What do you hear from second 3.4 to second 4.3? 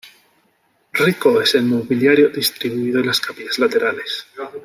laterales.